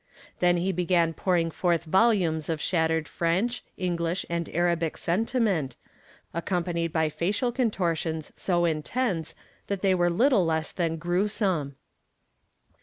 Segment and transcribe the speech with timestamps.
[0.39, 5.75] Then he began pouring forth volumes of shattered French, English and Arabic sentiment,
[6.33, 9.35] accompanied by facial contortions so intense
[9.67, 11.75] that they were little less than gruesome.